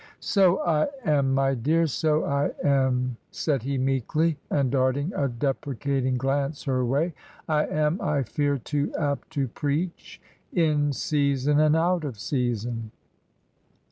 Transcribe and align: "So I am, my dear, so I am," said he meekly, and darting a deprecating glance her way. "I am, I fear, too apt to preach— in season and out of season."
"So 0.19 0.57
I 0.63 0.87
am, 1.05 1.35
my 1.35 1.53
dear, 1.53 1.85
so 1.85 2.25
I 2.25 2.53
am," 2.63 3.17
said 3.29 3.61
he 3.61 3.77
meekly, 3.77 4.39
and 4.49 4.71
darting 4.71 5.13
a 5.15 5.27
deprecating 5.27 6.17
glance 6.17 6.63
her 6.63 6.83
way. 6.83 7.13
"I 7.47 7.67
am, 7.67 8.01
I 8.01 8.23
fear, 8.23 8.57
too 8.57 8.91
apt 8.97 9.29
to 9.33 9.47
preach— 9.47 10.19
in 10.51 10.91
season 10.91 11.59
and 11.59 11.75
out 11.75 12.03
of 12.03 12.17
season." 12.17 12.89